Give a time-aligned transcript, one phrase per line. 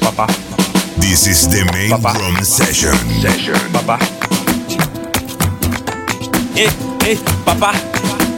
[0.00, 0.26] Papá.
[0.98, 2.12] This is the main Papa.
[2.12, 2.92] drum session.
[3.72, 3.98] Papá.
[6.54, 6.68] Ei,
[7.06, 7.72] ei, papá.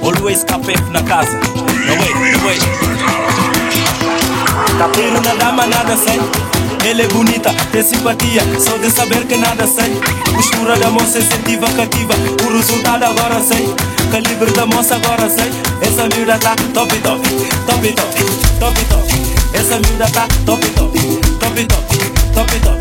[0.01, 1.41] Always café na casa.
[1.87, 2.59] No way, no way.
[4.79, 6.21] Capeiro na dama nada sei.
[6.89, 9.99] Ela é bonita, tem simpatia, só de saber que nada sei.
[10.35, 12.15] Postura da moça incentiva, cativa,
[12.47, 13.75] o resultado agora sei.
[14.13, 15.51] Calibre da moça agora sei.
[15.81, 17.29] Essa miúda tá top top,
[17.67, 18.25] top top,
[18.61, 19.34] top top.
[19.55, 20.99] Essa miúda tá top top,
[21.39, 21.99] top top,
[22.35, 22.81] top top.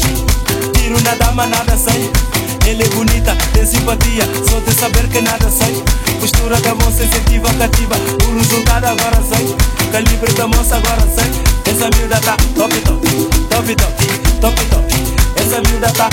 [0.73, 2.11] Tiro na dama nada sei.
[2.67, 5.83] Ela é bonita, tem simpatia, só de saber que nada sei.
[6.19, 7.95] Postura da moça incentiva, cativa,
[8.27, 9.55] o resultado agora sei.
[9.91, 11.31] Calibre da moça agora sei.
[11.71, 13.07] Essa miúda tá top top,
[13.49, 14.93] top top, top top.
[15.35, 16.09] Essa miúda tá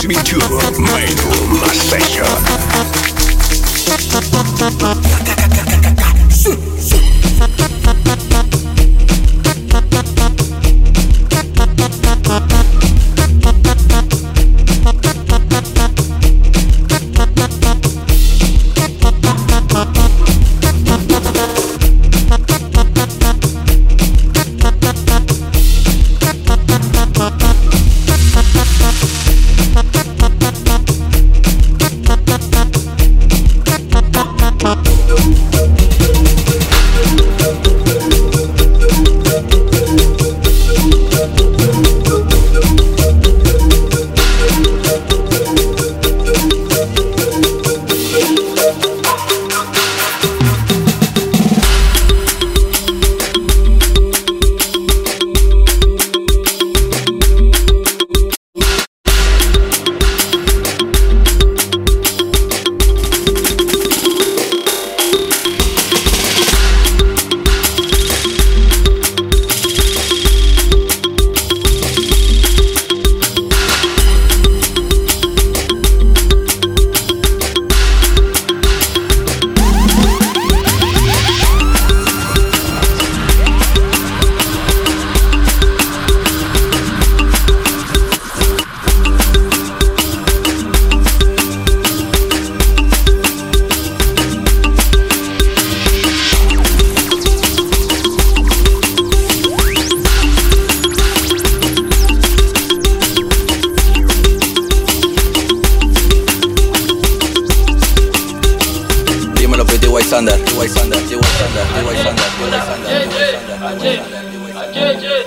[0.00, 2.24] You're listening to Main Room Session.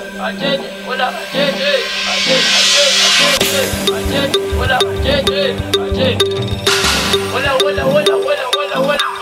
[0.01, 2.43] I did what I did, I did,
[3.89, 5.29] I did, what I did,
[5.93, 6.17] I.
[7.31, 9.20] What I, what I, what I, what I, what I, what I.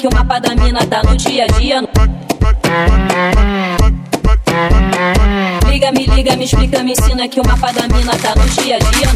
[0.00, 1.82] que o mapa da mina tá no dia a dia.
[5.68, 8.76] Liga, me liga, me explica, me ensina que o mapa da mina tá no dia
[8.76, 9.08] a dia.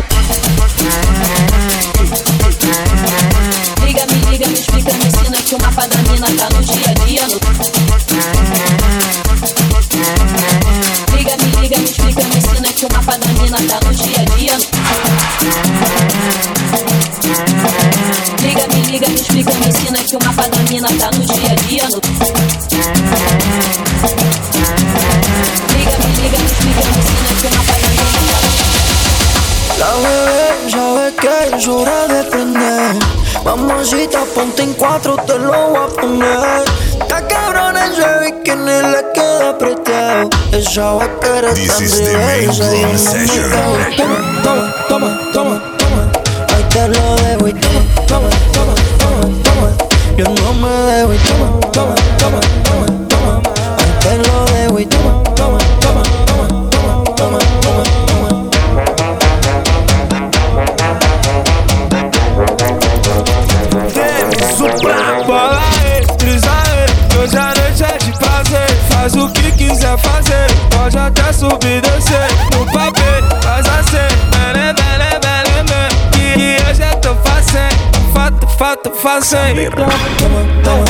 [3.87, 6.91] Liga, me liga, me explica, me ensina que o mapa da mina tá no dia
[6.91, 7.44] a dia.
[20.91, 21.85] Mina tá no dia a dia.
[25.73, 28.37] Liga, me liga, me explica, me ensina que o mapa da mina tá no dia
[28.37, 28.69] a dia.
[29.81, 32.95] La bebé sabe que es hora de prender.
[33.45, 36.65] Mamacita, ponte en cuatro, te lo voy a poner.
[37.01, 40.31] Está cabrón ese bikini, le queda apretado.
[40.53, 43.51] Esa vaquera This tan is the main no session.
[43.51, 43.97] quedo.
[43.97, 45.74] Toma, toma, toma, toma,
[50.17, 51.64] Yo no me dejo y toma,
[79.21, 79.71] fato, fácil.
[79.71, 80.84] Toma, toma, toma, toma,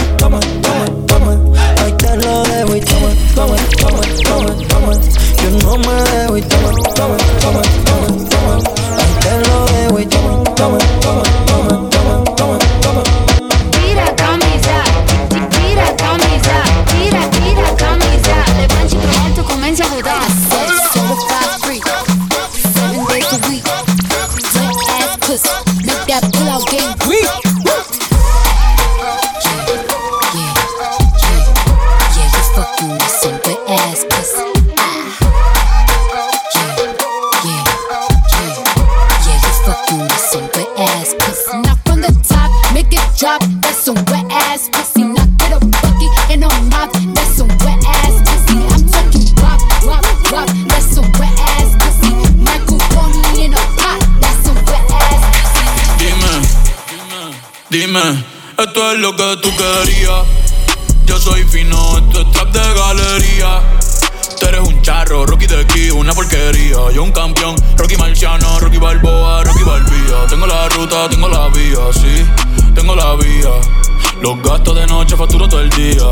[66.92, 70.26] Yo un campeón, Rocky Marciano, Rocky Balboa, Rocky Balbía.
[70.28, 72.24] Tengo la ruta, tengo la vía, sí,
[72.74, 73.50] tengo la vía.
[74.20, 76.04] Los gastos de noche facturo todo el día.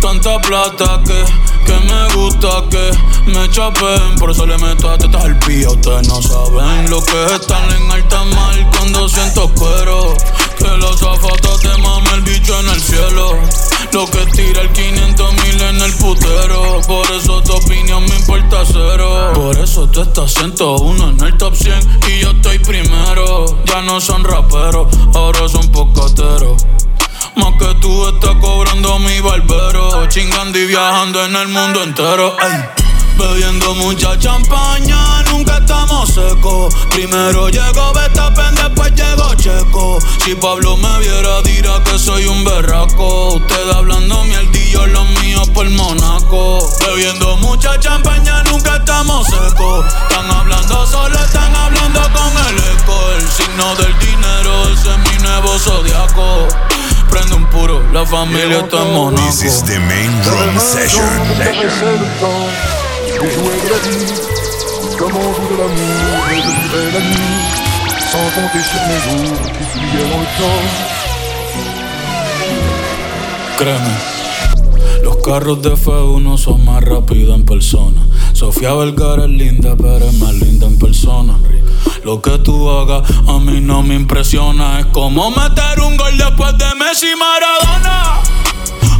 [0.00, 1.24] Tanta plata que,
[1.66, 2.90] que me gusta que
[3.30, 4.16] me chapen.
[4.18, 7.70] Por eso le meto a tetas al pía Ustedes no saben lo que es estar
[7.70, 10.14] en alta mar Cuando siento cuero.
[10.58, 13.38] Que los zapatos te mame el bicho en el cielo.
[13.92, 16.80] Lo que tira el 500 mil en el putero.
[16.86, 19.32] Por eso tu opinión me importa cero.
[19.34, 21.78] Por eso tú estás 101 en el top 100
[22.08, 23.44] Y yo estoy primero.
[23.66, 26.64] Ya no son raperos, ahora son pocateros
[27.36, 30.06] más que tú estás cobrando mi barbero.
[30.08, 32.36] Chingando y viajando en el mundo entero.
[32.40, 32.80] Ey.
[33.20, 36.74] Bebiendo mucha champaña, nunca estamos secos.
[36.88, 39.98] Primero llegó Betapen, después llegó Checo.
[40.24, 43.34] Si Pablo me viera, dirá que soy un berraco.
[43.34, 46.66] Usted hablando mierdillo, los míos por Monaco.
[46.86, 49.84] Bebiendo mucha champaña, nunca estamos secos.
[49.86, 53.12] Están hablando solo, están hablando con el eco.
[53.18, 56.48] El signo del dinero, ese es mi nuevo zodiaco.
[57.10, 59.26] Prende un puro, la familia está en Monaco.
[59.26, 61.04] This is the main drum session.
[65.00, 65.90] De l'amour,
[66.28, 70.64] et sans compter sur mes jours qui fuyaient dans le temps.
[73.58, 73.94] Créeme,
[75.02, 78.00] los carros de F1 son más rápidos en persona.
[78.32, 81.38] Sofía Vergara es linda, pero es más linda en persona.
[82.04, 84.80] Lo que tú hagas a mí no me impresiona.
[84.80, 88.20] Es como meter un gol después de Messi Maradona.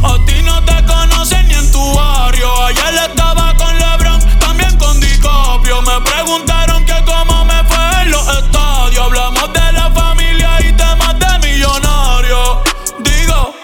[0.03, 2.47] A ti no te conocen ni en tu barrio.
[2.65, 5.81] Ayer estaba con LeBron, también con DiCaprio.
[5.81, 9.03] Me preguntaron que cómo me fue en los estadios.
[9.03, 12.57] Hablamos de la familia y temas de millonarios.
[12.99, 13.55] Digo,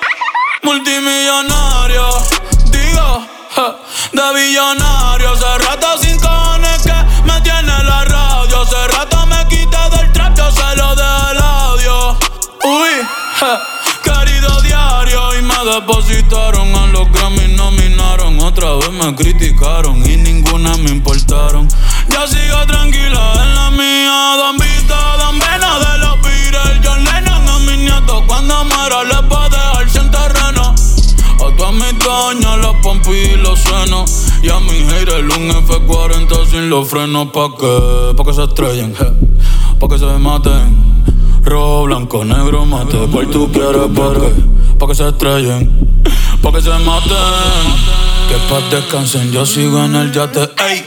[0.63, 2.07] multimillonario.
[2.71, 3.27] Digo,
[4.13, 5.31] de billonario.
[5.31, 8.65] Hace rato sin cojones que me tiene la radio.
[15.67, 18.39] depositaron, a los Grammy nominaron.
[18.39, 21.67] Otra vez me criticaron y ninguna me importaron.
[22.09, 26.79] Ya sigo tranquila en la mía, don Vito, don Vena de los Beatles.
[26.83, 30.75] John Lennon a mis nietos cuando muera les va a dejar sin terreno.
[31.45, 34.25] A tu amitoña los pompis y los senos.
[34.41, 37.27] Y a mi haters un F40 sin los frenos.
[37.33, 38.13] ¿Pa' qué?
[38.15, 38.95] Pa' que se estrellen,
[39.79, 40.96] pa' que se maten.
[41.49, 46.03] Blanco, negro, mate, ¿cuál tú quieres pa' que, pa' que se estrellen,
[46.41, 47.15] pa' que se maten?
[48.27, 50.85] Que pa' descansen, yo sigo en el yate, ey.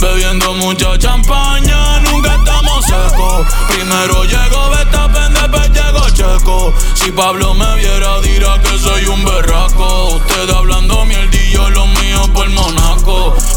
[0.00, 3.46] Bebiendo mucha champaña, nunca estamos secos.
[3.68, 6.74] Primero llego Verstappen, después llego Checo.
[6.94, 10.14] Si Pablo me viera, dirá que soy un berraco.
[10.14, 12.48] Ustedes hablando mierdillo, lo mío por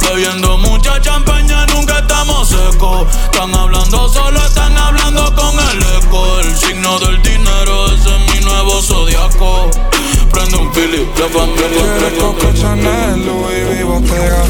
[0.02, 3.08] Bebiendo mucha champaña, nunca estamos secos.
[3.26, 6.40] Están hablando solo, están hablando con el eco.
[6.40, 9.70] El signo del dinero, ese es mi nuevo zodiaco.
[10.32, 14.44] Prende un pili, la familia, Chanel, Louis Bottega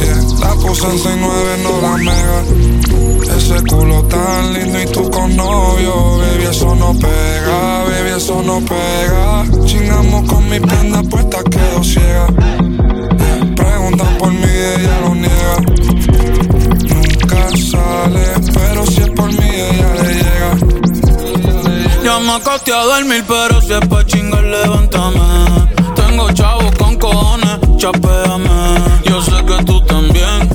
[0.00, 0.20] yeah.
[0.40, 6.18] La puse en 69, no la mega Ese culo tan lindo y tú con novio
[6.18, 12.26] Baby, eso no pega, baby, eso no pega Chingamos con mi prenda puesta, quedo ciega
[14.20, 15.56] por mí, ella lo niega
[16.92, 20.56] Nunca sale, pero si es por mí, ella le llega
[22.04, 25.68] Ya me acosté a dormir, pero si es pa' chingar, levántame.
[25.94, 28.58] Tengo chavos con cojones, chapéame.
[29.04, 30.48] Yo sé que tú también,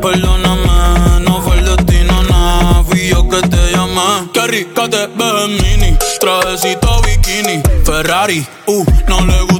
[0.00, 1.20] perdóname.
[1.26, 4.30] No fue el destino, nada, fui yo que te llamé.
[4.32, 7.62] Qué rica te ves mini, trajecito bikini.
[7.84, 9.59] Ferrari, uh, no le gustan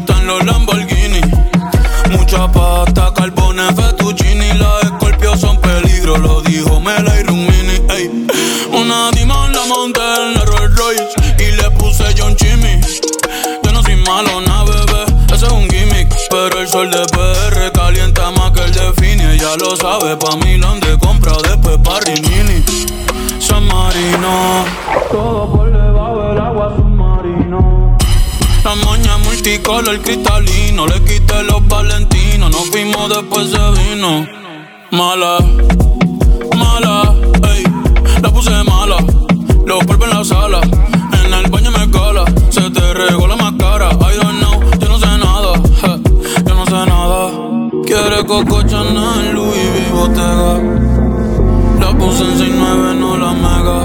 [19.59, 22.63] Lo sabe, pa' Milán de compra, después pa' Rimini.
[23.41, 24.65] San Marino,
[25.11, 27.99] todo por debajo del agua submarino.
[28.63, 34.25] La moña multicolor cristalino, le quité los valentinos, nos fuimos después se vino.
[34.93, 35.39] Mala,
[36.57, 37.13] mala,
[37.53, 37.65] ey,
[38.23, 38.99] la puse mala,
[39.67, 40.61] los polvos en la sala,
[41.25, 43.91] en el baño me cala, se te regó la más cara,
[48.27, 50.61] Coco Chanel, Louis V, Bottega,
[51.81, 53.81] la puse en 69, no la mega.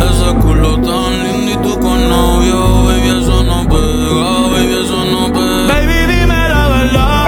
[0.00, 5.32] Ese culo tan lindo y tú con novio, baby, eso no pega, baby, eso no
[5.32, 5.72] pega.
[5.72, 7.26] Baby, dime la verdad.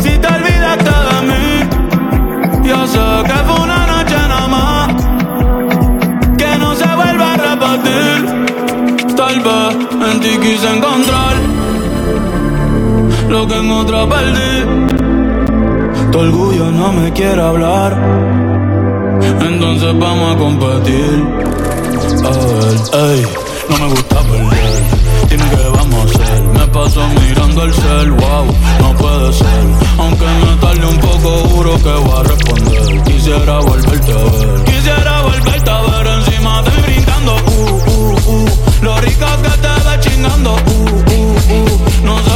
[0.00, 4.88] Si te olvidaste de mí, yo sé que fue una noche nada más.
[6.38, 9.16] Que no se vuelva a repetir.
[9.16, 11.41] Tal vez en ti quise encontrar
[13.32, 14.54] lo que en otra perdí.
[16.12, 17.90] Tu orgullo no me quiere hablar.
[19.40, 21.24] Entonces vamos a competir.
[22.24, 23.26] A ver, ey,
[23.70, 24.82] no me gusta perder.
[25.30, 26.42] Dime qué vamos a hacer.
[26.42, 28.46] Me paso mirando el cel, wow,
[28.80, 29.64] no puede ser.
[29.98, 33.02] Aunque me tarde un poco, juro que voy a responder.
[33.04, 34.64] Quisiera volverte a ver.
[34.64, 37.36] Quisiera volverte a ver encima de mí brincando.
[37.46, 38.48] Uh, uh, uh.
[38.82, 40.52] Lo rico que te ve chingando.
[40.52, 40.82] Uh,
[41.14, 42.04] uh, uh.
[42.04, 42.31] No sé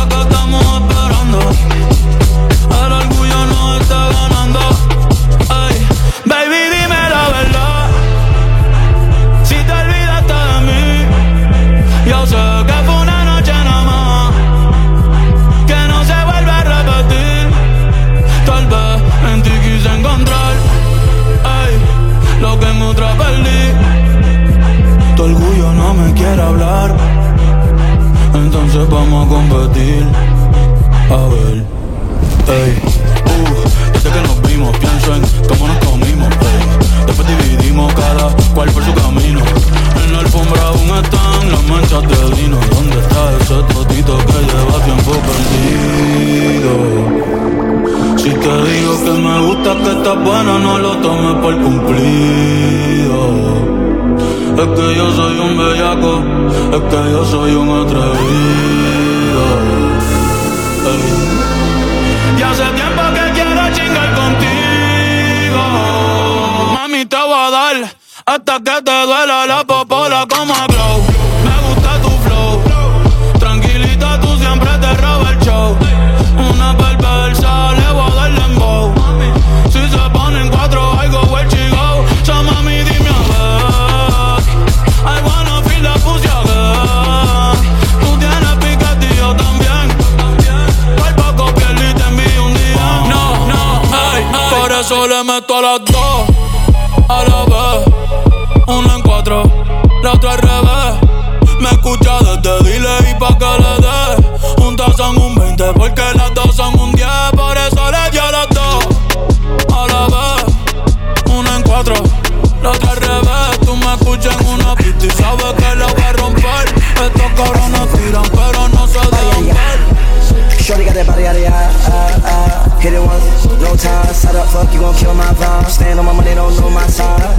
[123.77, 124.15] on time.
[124.15, 125.69] Side fuck, you gon' kill my vibe.
[125.69, 127.37] Stand on my money, don't know my side.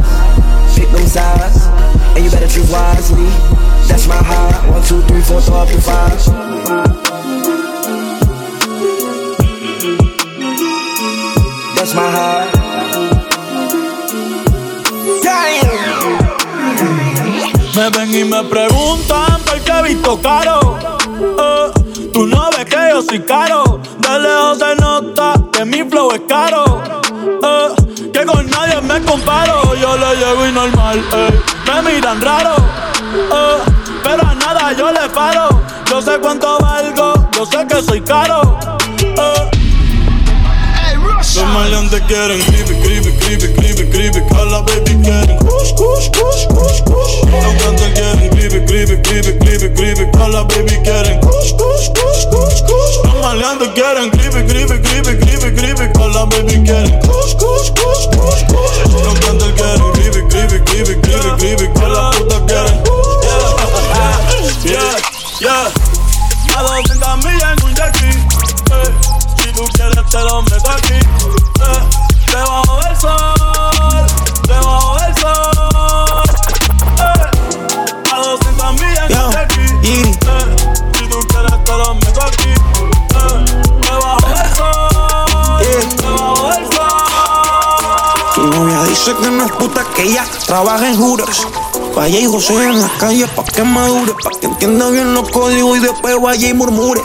[0.75, 1.65] Pick them sides,
[2.15, 3.25] and you better choose wisely.
[3.87, 4.69] That's my high.
[4.69, 5.41] One, two, three, four,
[11.75, 12.53] that's my heart.
[17.75, 20.59] Me ven y me preguntan por qué he visto caro.
[21.21, 23.79] Eh, tú no ves que yo soy caro.
[23.99, 25.36] De lejos se nota
[25.67, 26.81] mi flow es caro.
[27.43, 29.75] Eh, que con nadie me comparo.
[29.75, 31.03] Yo le llego y normal.
[31.13, 31.39] eh,
[31.83, 32.55] me miran raro.
[32.55, 33.57] eh,
[34.03, 35.49] pero a nada yo le paro.
[35.89, 37.13] Yo sé cuánto valgo.
[37.35, 38.57] Yo sé que soy caro.
[41.35, 44.19] Los maleantes quieren creepy, creepy, creepy, creepy, creepy.
[44.39, 47.29] A la baby quieren kush, kush, kush, kush, kush.
[47.29, 50.17] Los cantantes quieren creepy, creepy, creepy, creepy, creepy.
[50.23, 53.05] A la baby quieren kush, kush, kush, kush, kush.
[53.05, 54.09] Los maleantes quieren
[56.37, 57.26] baby quieren
[90.07, 91.47] ella trabaja en Hooters.
[91.95, 95.77] Vaya y José en la calle pa' que madure, pa' que entienda bien los códigos
[95.77, 97.01] y después vaya y murmure.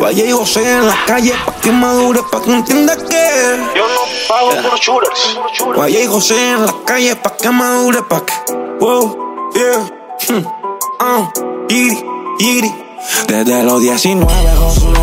[0.00, 4.00] Vaya y José en la calle pa' que madure, pa' que entienda que yo no
[4.28, 5.38] pago por shooters.
[5.76, 8.34] Vaya y José en la calle pa' que madure, pa' que.
[8.80, 9.90] Wow, yeah.
[10.28, 10.44] Hmm.
[11.00, 11.32] Ah,
[11.68, 12.04] yiri,
[12.38, 12.74] yiri.
[13.26, 14.26] Desde los 19,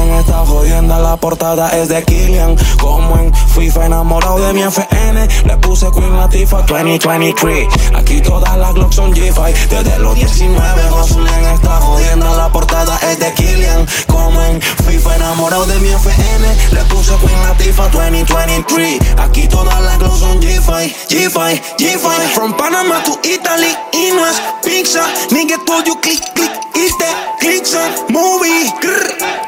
[0.08, 0.98] Josulen está jodiendo.
[1.02, 2.56] La portada es de Killian.
[2.80, 5.28] Como en FIFA, enamorado de mi FN.
[5.46, 7.68] Le puse Queen Latifah 2023.
[7.96, 9.54] Aquí todas las Glocks son G5.
[9.70, 12.38] Desde los 19, Josulen está jodiendo.
[12.38, 13.86] La portada es de Killian.
[14.08, 16.48] Como en FIFA, enamorado de mi FN.
[16.72, 19.00] Le puse Queen Latifah 2023.
[19.18, 22.10] Aquí todas las Glocks son G5, G5, G5.
[22.34, 23.76] From Panama to Italy.
[23.94, 25.06] Y no es pizza.
[25.32, 26.52] Nigga told you click, click.
[26.78, 28.70] Is the clicks on movie?
[28.78, 29.02] Grr,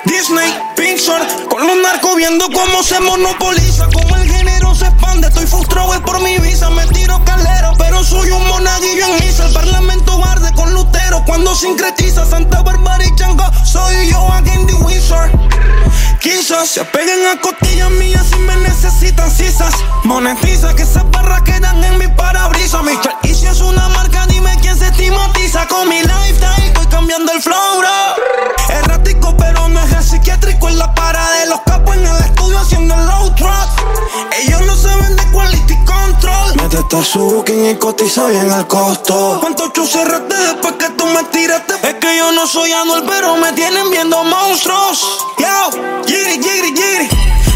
[0.09, 1.25] Disney, Pixar.
[1.49, 3.87] Con los narcos viendo cómo se monopoliza.
[3.93, 5.27] Como el género se expande.
[5.27, 6.69] Estoy frustrado por mi visa.
[6.69, 9.47] Me tiro calero, pero soy un monaguillo en misa.
[9.47, 11.23] El parlamento arde con Lutero.
[11.25, 13.45] Cuando sincretiza Santa Bárbara y Chango.
[13.65, 15.31] Soy yo again the wizard.
[16.19, 19.73] Quizás se peguen a costillas mías si me necesitan cisas.
[20.03, 22.83] Monetiza que esas barras quedan en mi parabrisas.
[22.83, 23.15] Mr.
[23.23, 26.65] Easy es una marca, dime quién se estigmatiza con mi lifestyle.
[26.65, 28.75] Estoy cambiando el flow, bro.
[28.75, 32.95] Errático, pero no es psiquiátrico en la parada de los capos en el estudio haciendo
[32.95, 33.69] el low track.
[34.41, 35.77] Ellos no saben de quality
[36.71, 39.39] Métete su booking y cotiza bien el costo.
[39.41, 41.73] ¿Cuántos chus cerraste después que tú me tiraste?
[41.81, 45.03] Es que yo no soy Anuel, pero me tienen viendo monstruos.
[45.39, 45.71] Yo,
[46.05, 47.09] Giri, Giri, Giri.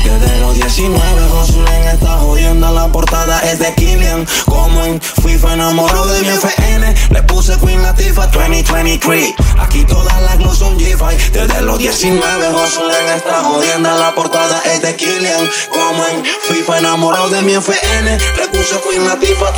[0.03, 4.25] Desde los 19, Josulen está jodiendo la portada es de Killian.
[4.45, 6.95] Como en FIFA enamorado de mi FN.
[7.09, 9.33] Le puse Queen Latifah 2023.
[9.59, 11.31] Aquí todas las globos son G5.
[11.31, 15.49] Desde los 19, Josulen está jodiendo la portada es de Killian.
[15.69, 18.17] Como en FIFA enamorado de mi FN.
[18.37, 19.53] Le puse Queen Latifah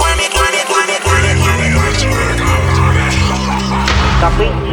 [4.38, 4.65] De,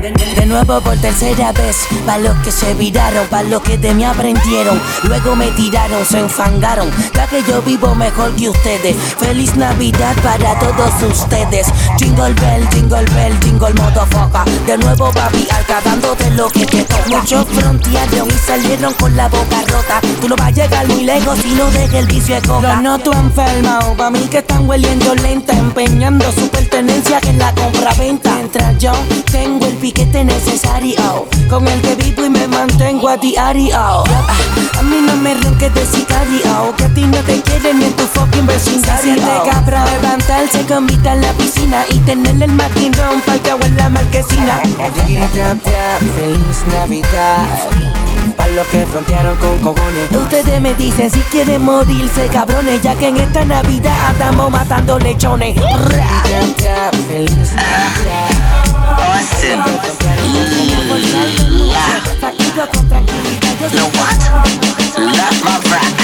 [0.00, 1.76] de nuevo por tercera vez,
[2.06, 4.80] pa' los que se viraron, pa' los que de mí aprendieron.
[5.04, 6.90] Luego me tiraron, se enfangaron.
[7.14, 8.96] Ya que yo vivo mejor que ustedes.
[9.18, 11.66] Feliz Navidad para todos ustedes.
[11.98, 14.44] Jingle bell, jingle bell, jingle motherfucker.
[14.66, 17.02] De nuevo papi, alcanzándote lo que te toca.
[17.08, 20.00] Muchos frontearon y salieron con la boca rota.
[20.20, 22.74] Tú no vas a llegar muy lejos si no dejes el vicio de coca.
[22.74, 28.34] Los noto enfermado, pa' mí que están hueliendo lenta, empeñando su pertenencia en la compra-venta.
[28.34, 28.92] Mientras yo
[29.30, 33.74] tengo el piquete necesario, con el que vivo y me mantengo a diario.
[33.76, 34.04] Ah,
[34.78, 37.92] A mí no me ronques de sicario, que a ti no te quieren ni en
[37.94, 39.14] tu fucking vecindario.
[39.14, 43.76] de cabrón, levantarse con vista en la piscina y tenerle el maquinón pa'l que en
[43.76, 44.60] la marquesina.
[46.14, 47.46] Feliz Navidad.
[48.36, 53.08] Pa' los que frontearon con cojones Ustedes me dicen si quieren morirse cabrones Ya que
[53.08, 55.56] en esta Navidad estamos matando lechones
[57.08, 57.52] Feliz
[59.22, 59.58] Austin.
[61.70, 61.86] La.
[63.70, 64.18] Know what?
[64.98, 66.01] Love my rap.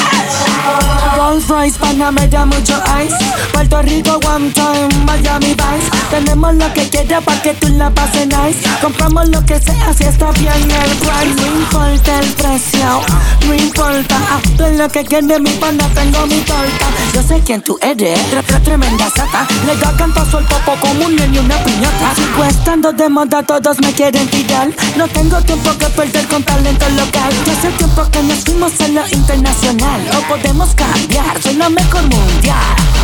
[1.46, 2.74] Van Colombia me da mucho
[3.04, 3.16] ice.
[3.52, 5.90] Puerto Rico one time, Miami Vice.
[6.10, 8.58] Tenemos lo que quieras para que tú la pases nice.
[8.80, 11.34] Compramos lo que sea si está bien el price.
[11.36, 13.00] No importa el precio,
[13.46, 14.16] no importa.
[14.34, 16.86] Hazlo lo que quieres, mi pana, tengo mi torta.
[17.14, 19.46] Yo sé quién tú eres, tre- tre- tremenda sata.
[19.66, 22.14] Le da cantazo al popo como un niño una piñata.
[22.14, 24.68] Sigo estando de moda, todos me quieren tirar.
[24.96, 27.32] No tengo tiempo que perder con talento local.
[27.46, 30.00] Ya hace tiempo que nos fuimos a lo internacional.
[30.16, 32.56] O podemos cambiar, soy la mejor mundial.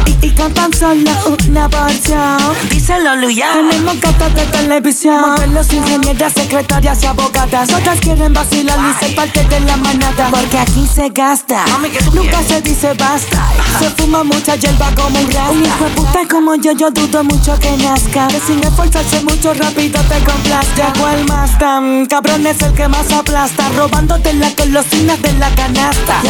[0.06, 1.10] Y, y cantan solo
[1.48, 2.38] una porción.
[2.70, 3.46] Díselo, Luya.
[3.54, 5.20] Tenemos gatas de televisión.
[5.20, 7.72] Modelos, ingenieras, secretarias y abogadas.
[7.72, 10.28] Otras quieren vacilar y ser parte de la manada.
[10.30, 11.64] Porque aquí se gasta.
[12.12, 13.48] Nunca se dice basta.
[13.78, 15.50] Se fuma mucha hierba como un rasta.
[15.50, 18.28] Un hijo de puta como yo, yo dudo mucho que nazca.
[18.28, 20.92] Que sin esforzarse mucho rápido te complazca.
[21.00, 23.70] ¿Cuál más tan cabrón es el que más aplasta?
[23.70, 26.20] Robándote las golosinas de la canasta.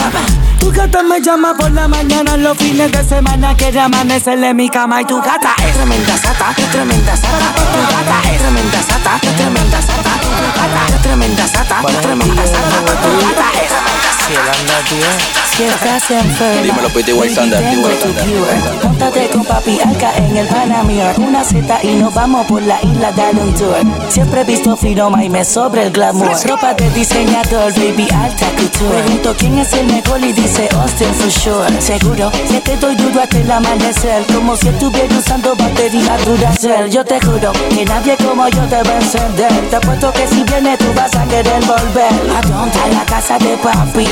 [0.61, 3.55] Tu gata me llama por la mañana los fines de semana.
[3.57, 7.55] Quiere amanecerle en mi cama y tu gata es tremenda sata, es tremenda sata.
[7.55, 10.13] Tu gata es tremenda sata, es tremenda sata.
[10.21, 12.77] Tu gata es tremenda sata, tremenda sata.
[13.03, 14.81] Tu gata es tremenda
[15.33, 15.44] sata.
[15.57, 18.81] Si estás enferma, Dímelo, Pity White cure.
[18.83, 23.13] Póntate con papi acá en el Panamir Una cita y nos vamos por la isla
[23.13, 23.77] dar un tour.
[24.09, 26.33] Siempre he visto firoma y me sobra el glamour.
[26.49, 29.03] Ropa de diseñador, baby, alta couture.
[29.03, 31.81] Pregunto quién es el mejor y dice Austin for sure.
[31.81, 34.25] Seguro que te doy duro hasta el amanecer.
[34.35, 38.91] Como si estuviera usando batería Duracell Yo te juro que nadie como yo te va
[38.91, 39.71] a encender.
[39.71, 42.13] Te apuesto que si vienes tú vas a querer volver.
[42.37, 42.79] ¿A dónde?
[42.81, 44.05] A la casa de papi.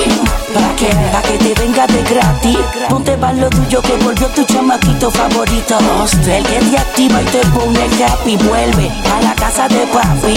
[0.55, 0.91] ¿Pa' qué?
[1.11, 5.79] Pa' que te venga de gratis Ponte pa' lo tuyo que volvió tu chamaquito favorito
[6.27, 10.35] El que te activa y te pone happy Vuelve a la casa de papi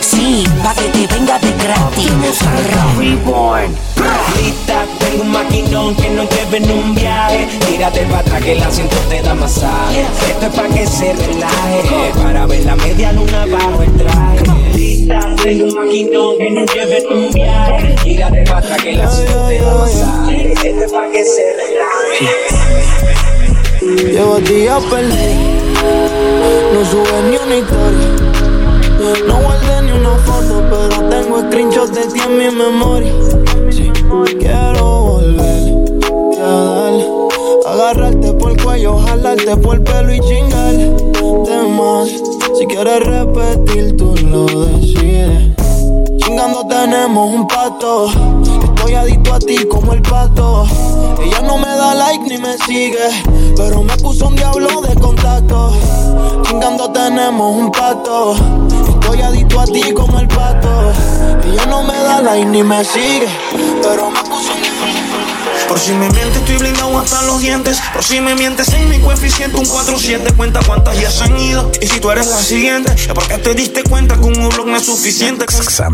[0.00, 2.12] Sí, pa' que te venga de gratis
[2.98, 3.74] Reborn
[4.36, 7.48] Lista, tengo un maquinón que no lleve en un viaje.
[7.66, 10.04] Tírate para atrás que el asiento te da masaje.
[10.28, 12.12] Esto es para que se relaje.
[12.22, 14.44] Para ver la media luna bajo el traje.
[14.74, 17.94] Lista, tengo un maquinón que no lleve en un viaje.
[18.02, 18.73] Tírate para atrás
[24.14, 25.16] Llevo días perdido,
[26.72, 28.08] no sube ni una historia.
[29.26, 33.12] No guardé ni una foto, pero tengo screenshots de ti en mi memoria.
[33.70, 33.90] Sí,
[34.38, 35.74] quiero volver
[36.40, 36.90] a
[37.68, 42.08] agarrarte por el cuello, jalarte por el pelo y chingarte más.
[42.56, 45.56] Si quieres repetir, tú lo decides.
[46.18, 48.06] Chingando tenemos un pato.
[48.62, 50.66] Estoy adicto a ti como el pato.
[51.20, 53.08] Ella no me da like ni me sigue.
[53.56, 55.72] Pero me puso un diablo de contacto.
[56.44, 58.34] Chingando tenemos un pato.
[58.88, 60.92] Estoy adicto a ti como el pato.
[61.46, 63.28] Ella no me da like ni me sigue.
[63.82, 64.63] Pero me puso un
[65.74, 67.82] Por si me mientes, estoy blindado hasta los dientes.
[67.92, 70.36] Por si me mientes, en mi coeficiente un 4-7.
[70.36, 71.68] Cuenta cuántas ya se han ido.
[71.80, 74.76] Y si tú eres la siguiente, es porque te diste cuenta que un blog no
[74.76, 75.46] es suficiente.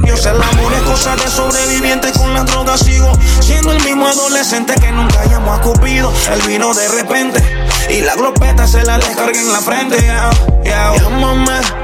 [0.06, 2.12] Yo sé, el amor es cosa de sobreviviente.
[2.12, 6.12] Con las drogas sigo siendo el mismo adolescente que nunca llamó a Cupido.
[6.30, 7.42] Él vino de repente.
[7.88, 9.96] Y la glopeta se la descarga en la frente.
[9.98, 10.30] Yeah,
[10.62, 10.94] yeah.
[10.96, 11.79] Llámame.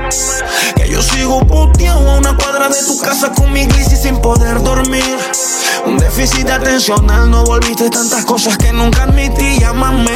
[0.76, 4.62] Que yo sigo puteado a una cuadra de tu casa con mi crisis sin poder
[4.62, 5.18] dormir.
[5.84, 9.58] Un déficit atencional, no volviste tantas cosas que nunca admití.
[9.58, 10.12] Llámame.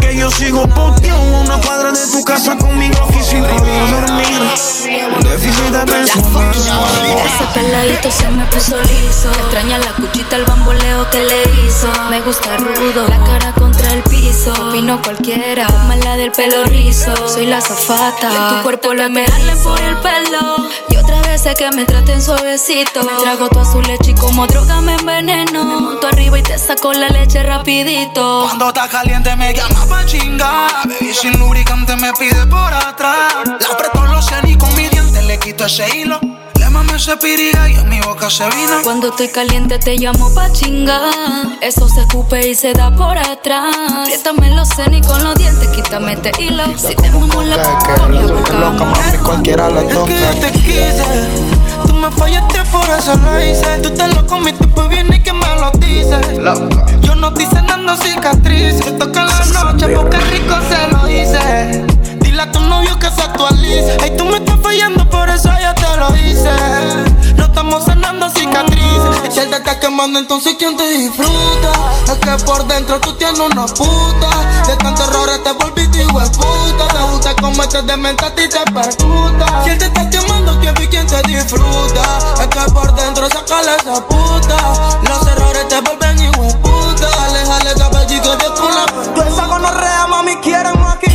[0.00, 3.33] Que yo sigo puteado a una cuadra de tu casa con mi crisis
[8.10, 9.30] se me puso liso.
[9.30, 11.88] Extraña la cuchita, el bamboleo que le hizo.
[12.10, 14.52] Me gusta rudo, la cara contra el piso.
[14.68, 17.12] Opino cualquiera, mala del pelo rizo.
[17.28, 18.28] Soy la zafata.
[18.28, 19.24] De tu cuerpo lo me
[19.62, 20.68] por el pelo.
[20.90, 23.02] Y otra vez sé que me traten suavecito.
[23.04, 25.64] Me trago toda su leche y como droga me enveneno.
[25.64, 28.42] Me monto arriba y te saco la leche rapidito.
[28.44, 30.70] Cuando está caliente me llama pa' chingar.
[30.84, 33.34] Baby, sin lubricante me pide por atrás.
[33.46, 36.20] La aprieto los senos y con mi diente le quito ese hilo.
[36.74, 38.82] Le mame ese piriga y en mi boca se vino.
[38.82, 41.02] Cuando estoy caliente te llamo pa' chingar.
[41.60, 43.76] Eso se escupe y se da por atrás.
[43.96, 46.64] Apriétame los senos y con los dientes quítame este hilo.
[46.76, 48.84] Si te mamo la boca, la boca.
[48.86, 50.06] mami, cualquiera la Es toca.
[50.06, 51.04] que yo te quise,
[51.86, 53.78] tú me fallaste por eso lo hice.
[53.80, 56.26] Tú te lo comiste pues viene y que me lo dices.
[57.02, 58.84] Yo no estoy cenando cicatrices.
[58.84, 61.93] Te toca la noche porque rico se lo hice.
[62.34, 63.96] Dile a tu novio que se actualice.
[64.02, 66.50] Ay, tú me estás fallando, por eso yo te lo hice.
[67.36, 69.32] No estamos cenando cicatrices.
[69.32, 71.70] Si él te está quemando, entonces ¿quién te disfruta?
[72.06, 74.66] Es que por dentro tú tienes una puta.
[74.66, 76.88] De tantos errores te volviste igual puta.
[76.88, 79.62] Te gusta como te dementa a ti te percuta.
[79.62, 82.02] Si él te está quemando, ¿quién vi quién te disfruta?
[82.40, 84.56] Es que por dentro sacale esa puta.
[85.08, 87.08] Los errores te vuelven igual puta.
[87.10, 91.13] Jale, jale, esa chico de tu Tú esa gonorrea, mami, quieren maquinar.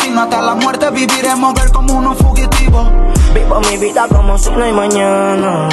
[0.00, 0.22] Es un asesino.
[0.22, 2.88] Hasta la muerte viviremos, ver como unos fugitivos.
[3.34, 5.68] Vivo mi vida como si no hay mañana.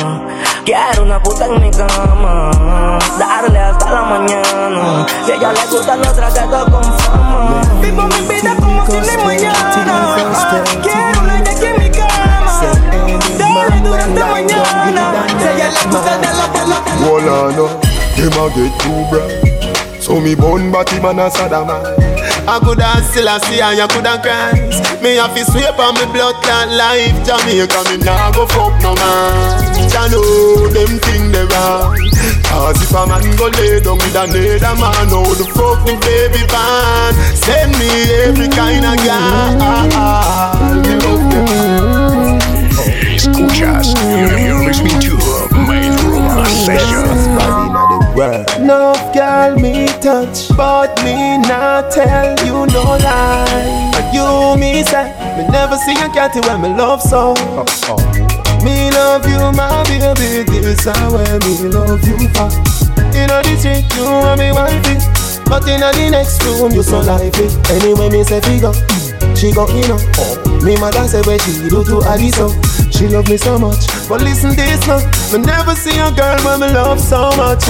[0.63, 2.99] Quiero una puta en mi cama.
[3.17, 5.05] Darle hasta la mañana.
[5.25, 6.29] Si a ella le gusta la otra
[6.65, 7.61] con fama.
[7.81, 10.15] Vivo mi vida como si no hay mañana.
[10.81, 12.61] Quiero una aquí en mi cama.
[13.37, 15.25] Darle durante mañana.
[15.39, 17.67] Si a ella le gusta de la de la Hold on, no.
[18.17, 20.01] Them a get too bright.
[20.01, 22.16] So me born body man a Saddam.
[22.47, 24.55] I coulda still a see and you coulda cry.
[25.03, 27.11] Me have to sweep on me blood clot life.
[27.27, 29.67] Jamaica me nah go fuck no man.
[29.91, 31.99] Ya know them thing they wrong.
[32.47, 36.47] Cause if a man go lay down with another man, how the fuck the baby
[36.47, 37.11] born?
[37.35, 37.91] Send me
[38.23, 39.59] every kind of girl.
[40.87, 42.39] Me love them.
[43.11, 43.91] Escuchas,
[44.47, 45.19] you're, listening to
[45.67, 47.86] Main Room Session.
[48.17, 53.91] No girl me touch, but me not tell you no lie.
[53.93, 57.35] But you me say, me never see a cat when me love so.
[58.65, 62.49] Me love you, my baby, this is where me love you for.
[63.13, 64.97] In the street, you are me wifey,
[65.45, 67.49] but in the next room, you so lively.
[67.69, 68.73] Anyway, me say figure,
[69.35, 70.01] she go in up.
[70.63, 72.49] Me mother say where she do to Aliso.
[72.91, 74.99] She love me so much, but listen this now.
[75.31, 77.63] Me never see a girl when me love so much.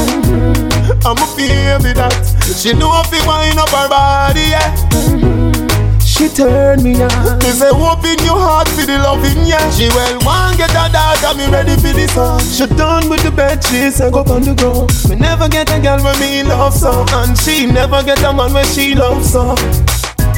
[1.03, 2.13] I'm a baby that
[2.57, 4.71] she know if you wind up her body, yeah.
[4.89, 5.67] Mm-hmm.
[5.99, 7.37] She turned me on.
[7.39, 9.69] Me say open your heart for the loving, yeah.
[9.69, 10.89] She well one get a
[11.21, 12.39] got me ready for this song.
[12.39, 14.89] She done with the bed sheets and go on the ground.
[15.09, 18.53] Me never get a girl when me love so, and she never get a man
[18.53, 19.55] when she love so.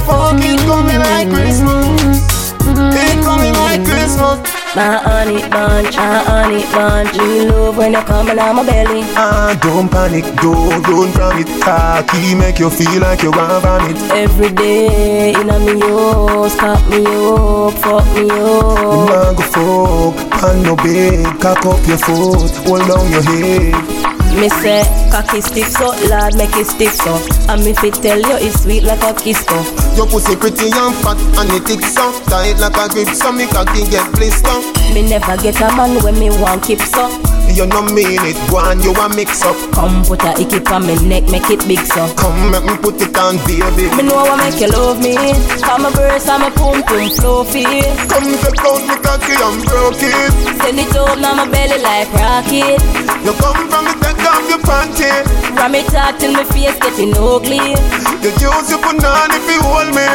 [0.00, 2.52] are fucking coming like Christmas.
[2.62, 4.38] It coming like Christmas.
[4.74, 7.18] My honey bunch, my honey bunch.
[7.18, 9.02] Me love when you coming on my belly.
[9.16, 11.48] Ah, don't panic, don't run from it.
[11.62, 13.96] Cocky make you feel like you want vomit.
[14.12, 19.08] Every day in a me house, cock me up, fuck me up.
[19.10, 24.09] Nah go fuck, and no bed, cock up your foot, hold down your head.
[24.40, 27.20] Me say, cocky stick so, lad make it stick so.
[27.52, 29.60] And me fit tell you it's sweet like a kiss so.
[29.96, 33.46] Your pussy pretty and fat and it thick so Tight like a grip so me
[33.48, 34.56] cocky get blister
[34.94, 37.39] Me never get a man when me want keep so.
[37.50, 40.86] You no mean it, go on you a mix up Come put a icky on
[40.86, 42.06] me neck, make it big so.
[42.14, 45.18] Come make me put it on baby Me know what make you love me.
[45.60, 47.66] Come a burst and me pum pum fluffy.
[48.06, 50.32] Come take out me cocky and broke it
[50.62, 52.78] Send it up now my belly like rocket.
[53.26, 55.10] You come from me take off your panty
[55.58, 57.74] Ram it out till my face getting ugly.
[58.22, 60.06] You use your banana if you hold me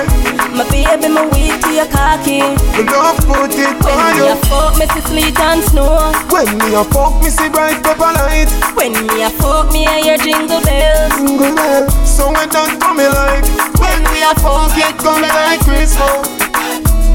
[0.54, 0.54] My my
[1.85, 2.41] your cocky.
[2.77, 6.11] You love put it When on me a fuck, me see sleet and snow.
[6.29, 10.01] When me a fuck me see bright pepper light When me a fuck, me a
[10.01, 11.13] hear jingle bells.
[11.15, 13.45] Jingle bell So when that coming like
[13.79, 16.34] When we a fuck it coming like Christmas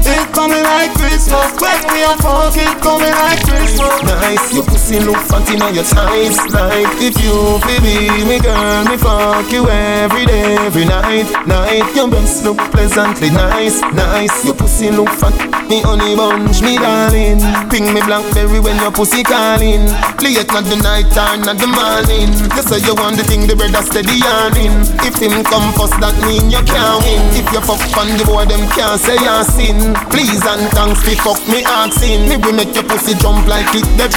[0.05, 1.51] It coming like Christmas.
[1.61, 4.01] When we a fuck it coming like Christmas.
[4.03, 6.89] Nice, your pussy look fat in your tights Like.
[7.01, 12.43] If you baby me girl Me fuck you every day, every night Night, your breasts
[12.43, 15.33] look pleasantly nice Nice, your pussy look fat
[15.69, 17.39] Me honey bunch, me darling.
[17.69, 19.87] Ping me blackberry when your pussy calling.
[20.19, 22.27] Late not the night or not the morning.
[22.55, 24.83] You say you want the thing, the brother steady yarning.
[25.07, 27.23] If him come first, that mean you can't win.
[27.39, 31.15] If you fuck on the boy, them can't say you sin Please and thanks, fi
[31.15, 34.07] fuck me asking Me pussy jump like it, the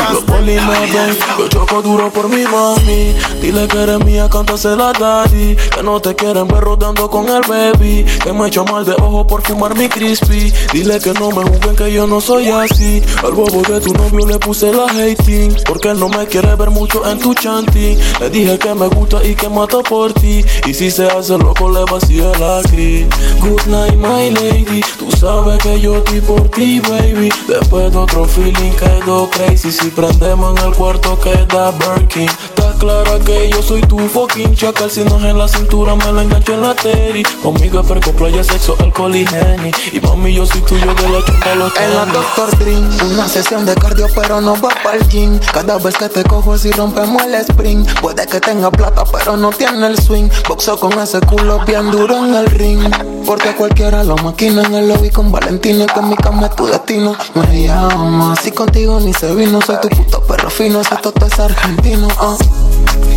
[0.93, 3.15] ven, yo choco duro por mi mami.
[3.41, 4.29] Dile que eres mía,
[4.77, 5.57] la daddy.
[5.57, 8.05] Que no te quieren ver rodando con el baby.
[8.23, 10.53] Que me echo mal de ojo por fumar mi crispy.
[10.73, 13.03] Dile que no me juzguen que yo no soy así.
[13.23, 15.57] Al bobo de tu novio le puse la hating.
[15.67, 17.99] Porque no me quiere ver mucho en tu chanting.
[18.21, 20.45] Le dije que me gusta y que mato por ti.
[20.67, 23.07] Y si se hace loco, le vacío la cri.
[23.41, 24.81] Good night, my lady.
[24.99, 27.31] Tú sabes que yo estoy por ti, baby.
[27.49, 29.73] Después de otro feeling quedó crazy.
[29.73, 32.29] Si prendemos en el cuarto queda Birkin.
[32.29, 34.91] Está clara que yo soy tu fucking chacal.
[34.91, 37.23] Si no es en la cintura, me la engancho en la teri.
[37.43, 39.71] Conmigo es perco, playa, sexo, alcohol y henny.
[39.93, 42.05] Y mami, yo soy tuyo de la chupa los En la.
[42.15, 46.09] Doctor Dream, una sesión de cardio pero no va para el gym Cada vez que
[46.09, 50.29] te cojo si rompemos el spring Puede que tenga plata pero no tiene el swing
[50.49, 52.81] Boxeo con ese culo bien duro en el ring
[53.27, 55.87] Porque cualquiera lo maquina en el lobby con Valentina.
[55.87, 57.15] Que en mi cama es tu destino.
[57.35, 59.61] Me llama, si contigo ni se vino.
[59.63, 62.09] Soy tu puto perro fino, ese toto es argentino.
[62.19, 62.37] ah.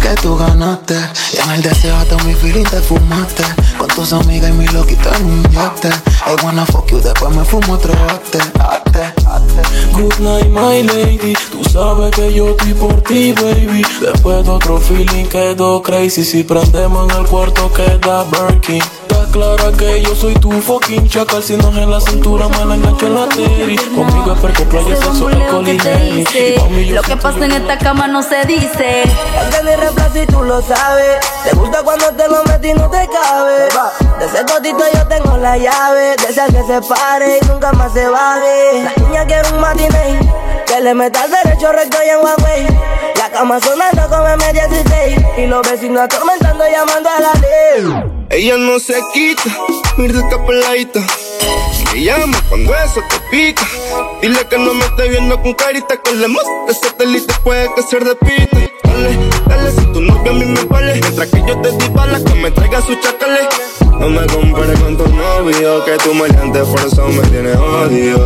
[0.02, 0.96] Que tú ganaste
[1.34, 3.44] Y en el deseo hasta mi feeling te fumaste
[3.78, 7.44] Con tus amigas y mi loquito en un yate I wanna fuck you, después me
[7.44, 11.34] fumo otro ate, ate, ate Good night, my lady.
[11.52, 13.84] Tú sabes que yo estoy por ti, baby.
[14.02, 16.24] Después de otro feeling quedó crazy.
[16.24, 18.82] Si prendemos en el cuarto queda Birkin.
[19.38, 21.44] Clara que yo soy tu fucking chacal.
[21.44, 23.76] Si no es en la cintura, me la engancho en la teri.
[23.76, 28.46] Conmigo es perco, playa, sexo, alcohol y Lo que pasa en esta cama no se
[28.46, 31.20] dice Es mi reemplazo y tú lo sabes.
[31.44, 33.68] Te gusta cuando te lo metí y no te cabe.
[34.18, 36.16] De ese totito yo tengo la llave.
[36.16, 38.86] De esa que se pare y nunca más se baje.
[38.86, 40.20] La niña quiere un matiné.
[40.66, 42.68] Que le meta al derecho recto y en way.
[43.16, 45.38] La cama sonando como M16.
[45.38, 48.17] Y los vecinos atormentando llamando a la ley.
[48.30, 49.58] Ella no se quita,
[49.98, 51.00] mira esta peladita.
[51.94, 53.66] Me llama cuando eso te pica.
[54.22, 55.96] Dile que no me esté viendo con carita.
[55.96, 58.58] Que le muestre satélite puede que se repita.
[58.84, 61.00] Dale, dale, si tu novio a mí me vale.
[61.00, 63.48] Mientras que yo te di balas, que me traiga su chacale.
[63.98, 68.18] No me compares con tu novio, que tu por eso me tienes odio.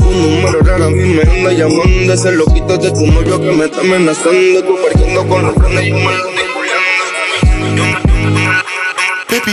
[0.00, 2.12] Un número raro a mí me anda llamando.
[2.12, 4.62] Ese loquito de tu novio que me está amenazando.
[4.62, 6.47] Tú parqueando con los planes y me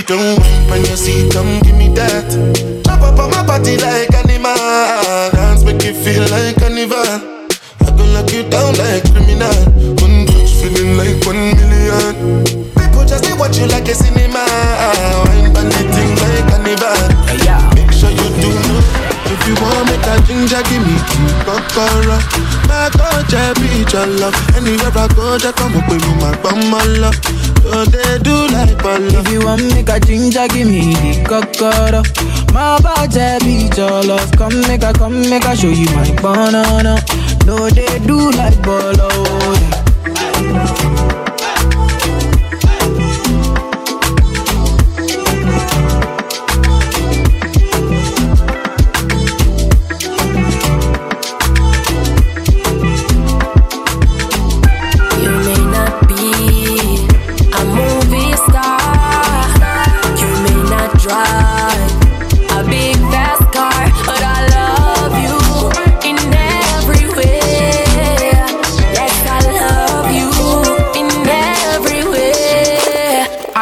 [0.04, 2.28] don't whine when you see come give me that.
[2.86, 4.56] Chop up on my body like animal.
[5.32, 7.00] Dance make you feel like carnival.
[7.00, 9.56] I gon' lock you down like criminal.
[10.04, 12.44] One touch feeling like one million.
[12.76, 14.44] People just they watch you like a cinema.
[15.28, 17.00] Wine on the thing like carnival.
[17.76, 18.52] Make sure you do.
[19.26, 22.18] If you want make a ginger, give me key, kokoro.
[22.68, 24.36] My coach, I be your love.
[24.56, 27.16] Anywhere I go, just come up with me, my bum, my love.
[27.66, 29.02] So they do like ball.
[29.02, 32.04] If you want make a ginger, give me the cocoa.
[32.54, 34.32] My body your love.
[34.38, 36.96] Come make a, come make a show you my banana.
[37.46, 39.10] No, they do like bolo.
[39.10, 39.95] Oh, you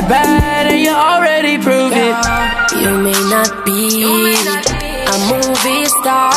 [0.00, 2.16] You're bad and you already proved it.
[2.72, 6.32] You may not be a movie star.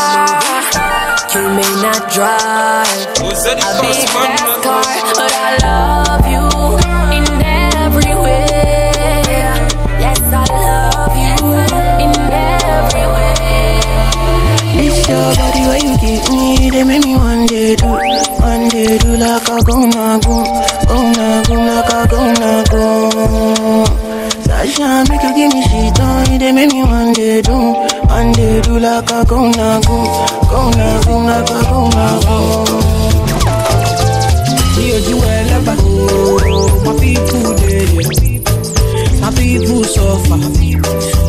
[1.31, 4.83] You may not drive a big fast car,
[5.15, 6.43] but I love you
[7.15, 7.23] in
[7.79, 8.51] every way.
[10.03, 11.39] Yes, I love you
[12.03, 13.79] in every way.
[14.83, 18.97] It's your body where you give me, they make me one day do, one day
[18.97, 20.43] do like a go na go,
[26.53, 27.73] make me one do,
[28.07, 29.97] one day do like a go na go,
[30.49, 32.37] go na go like a go na go.
[34.77, 35.73] Ní ojú ẹlẹ́gbà
[36.85, 37.85] my people dey
[39.21, 40.39] my people suffer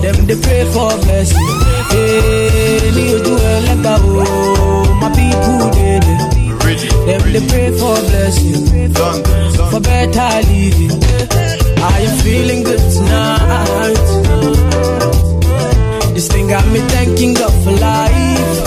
[0.03, 1.51] dem dey pray for blessing.
[1.97, 3.95] Eh, Ní ojú ẹlẹ́gbà
[5.01, 5.99] my people dey
[7.07, 8.65] dem dey pray for blessing
[9.71, 10.99] for better living.
[11.97, 14.05] I am feeling good tonight.
[16.25, 18.59] This thing got me thanking God for life.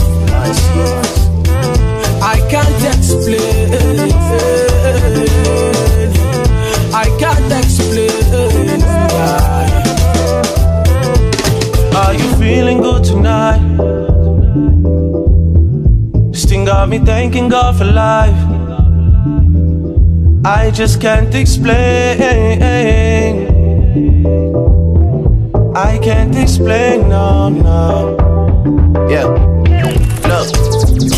[2.22, 3.72] I can't explain.
[6.94, 8.84] I can't explain.
[11.96, 13.64] Are you feeling good tonight?
[16.32, 18.38] This thing got me thanking God for life.
[20.46, 21.88] I just can't explain.
[25.78, 28.18] I can't explain, no, no.
[29.08, 29.28] Yeah.
[30.26, 30.50] Look,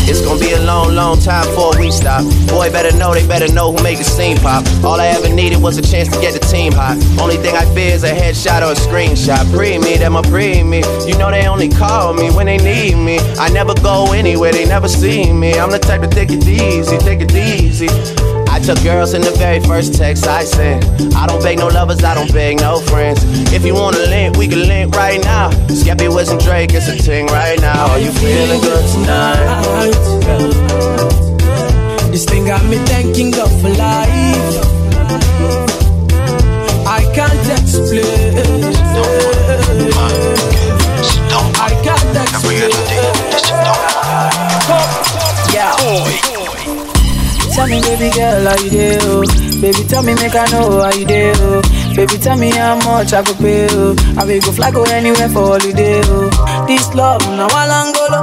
[0.06, 2.24] it's gonna be a long, long time before we stop.
[2.46, 4.66] Boy, better know, they better know who made the scene pop.
[4.84, 6.98] All I ever needed was a chance to get the team hot.
[7.18, 9.50] Only thing I fear is a headshot or a screenshot.
[9.56, 10.82] Pre me, them a pre me.
[11.08, 13.18] You know they only call me when they need me.
[13.38, 15.54] I never go anywhere, they never see me.
[15.54, 17.88] I'm the type to take it easy, take it easy.
[18.64, 20.84] Took girls in the very first text I sent.
[21.16, 23.20] I don't beg no lovers, I don't beg no friends.
[23.52, 25.50] If you wanna link, we can link right now.
[25.68, 27.90] Skeppy with some Drake, it's a ting right now.
[27.90, 29.90] Are you feeling good tonight?
[32.12, 34.66] This thing got me thanking God for life.
[36.86, 39.39] I can't explain.
[48.20, 48.98] Girl, how you do?
[49.02, 49.60] Oh?
[49.60, 51.32] Baby, tell me, make I know how you do.
[51.36, 51.62] Oh?
[51.96, 53.66] Baby, tell me how much I could pay.
[53.70, 53.96] Oh?
[54.18, 56.00] I will go fly go oh anywhere for holiday.
[56.04, 56.66] Oh?
[56.66, 58.20] This love, now one angolo.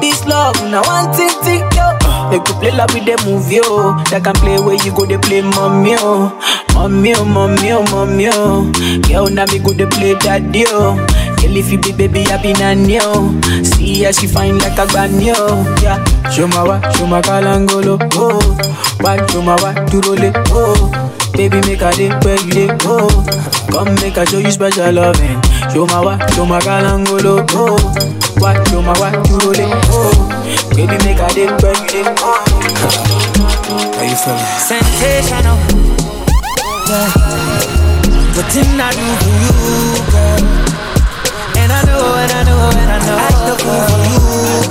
[0.00, 1.86] This love, now one tick tick yo.
[2.30, 3.96] They could play love with the movie, oh.
[3.98, 4.04] yo.
[4.10, 6.32] They can play where you go, they play mommy, oh.
[6.74, 8.72] Mommy, oh, mommy, oh, mommy, oh.
[9.08, 10.96] Girl, now me go, they play daddy, oh.
[11.40, 13.32] Girl, if you be baby, I be nanny, oh.
[13.64, 15.64] See how she fine like a granny, oh.
[15.82, 16.02] Yeah.
[16.30, 18.40] Show my wa, show my kalangolo, oh.
[19.00, 20.90] Why, show my roll it, oh.
[21.32, 23.08] Baby, make a day where you dey, oh.
[23.72, 25.40] Come make a show you special loving.
[25.72, 27.78] Show my wa, show my kalangolo, oh.
[28.38, 30.12] Why, show my roll it, oh.
[30.76, 32.44] Baby, make a day where you dey, oh.
[33.96, 34.44] How you feeling?
[34.60, 35.56] Sensational.
[36.88, 37.08] Yeah.
[38.34, 39.52] What didn't I do for you,
[40.12, 40.69] girl?
[42.10, 43.50] And I know, and I know, and I know.
[43.50, 44.18] I fool for you,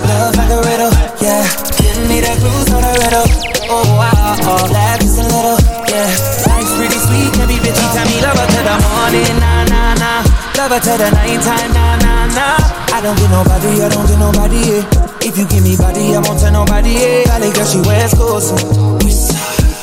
[0.05, 0.93] love like a riddle.
[1.23, 1.43] Yeah,
[1.79, 3.27] give me that cruise on the riddle.
[3.71, 5.57] Oh wow, oh, laugh just a little.
[5.87, 6.09] Yeah,
[6.49, 7.85] life's pretty sweet, can be bitchy.
[7.95, 10.21] Tell me love her to the morning, nah nah nah.
[10.59, 12.57] Love her to the nighttime, nah nah nah.
[12.91, 14.59] I don't get nobody, I don't get nobody.
[14.59, 14.83] Yeah.
[15.21, 16.91] If you give me body, I won't tell nobody.
[16.91, 17.23] Yeah.
[17.27, 18.98] Valley girl, she wears clothes.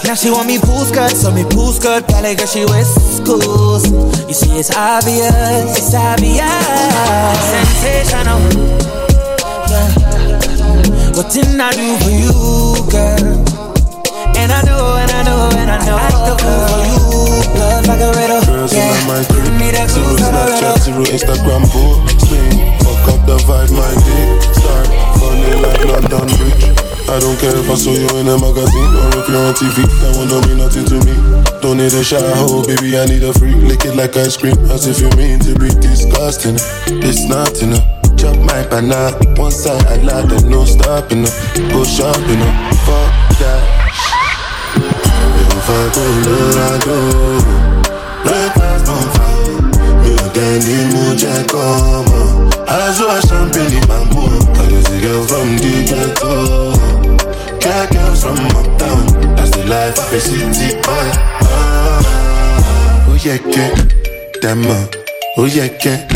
[0.07, 2.07] Now she want me pool skirt, so me pool skirt.
[2.07, 2.87] Valley girl, she wears
[3.19, 3.91] schools.
[4.29, 5.35] You see, it's obvious,
[5.77, 6.47] it's obvious,
[7.51, 8.39] sensational.
[9.67, 10.07] Yeah.
[11.11, 12.31] What didn't I do for you,
[12.87, 13.43] girl?
[14.39, 15.97] And I know, and I know, and I know.
[15.99, 17.03] I the fool for you,
[17.59, 18.47] love like a riddle.
[18.47, 19.01] Girls yeah.
[19.01, 20.71] in my crib, Give me that zero cruise on the riddle.
[20.71, 22.79] Snapchat, zero Instagram posting.
[22.79, 24.87] Fuck up the vibe, my day start
[25.19, 26.86] falling like London Bridge.
[27.09, 29.87] I don't care if I saw you in a magazine or if you're on TV.
[30.03, 31.15] That one don't mean nothing to me.
[31.63, 32.99] Don't need a shower, baby.
[32.99, 33.57] I need a freak.
[33.63, 36.59] Lick it like ice cream, as if you mean to be disgusting.
[37.03, 37.87] It's not enough.
[38.19, 41.35] Chop my banana, one side I lie, there's no stopping up.
[41.71, 42.57] Go shopping up,
[42.89, 43.63] fuck that.
[44.77, 46.97] If I go low, I go.
[48.25, 49.61] Breakfast bonfire,
[50.03, 51.67] mi ò dẹ̀ ní mú jẹ́ kọ́
[52.09, 52.27] mọ̀.
[52.67, 54.27] Aṣọ champagne bamboo,
[54.57, 56.76] I just girl from the ghetto.
[57.67, 59.35] Got girls from uptown.
[59.35, 61.09] That's the life of a city boy.
[63.11, 64.87] Oh yeah, ah, get demo.
[65.37, 66.07] Oh yeah, yeah,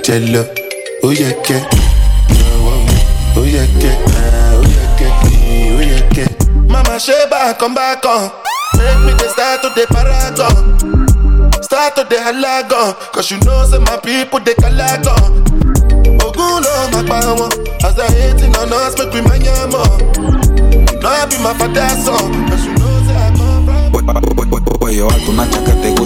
[0.00, 0.48] jello.
[1.04, 1.68] Oh yeah, yeah,
[3.36, 3.96] Oh yeah, yeah.
[4.56, 5.76] Oh yeah, yeah.
[5.76, 6.62] Oh yeah, yeah.
[6.64, 8.32] Mama Sheba, come back on.
[8.78, 10.80] Make me the start to the paragon.
[11.62, 12.94] Start to the halagon.
[13.12, 15.44] Cause you know, say my people, they calagon.
[16.24, 17.52] Ogun lo ma pa won.
[17.84, 20.35] I they hating on us, make we mania more.
[21.06, 21.12] Up.
[21.12, 23.76] You know I be my father son, cause you know say I come from.
[24.78, 26.05] Cuello alto, una chaqueta y Gucci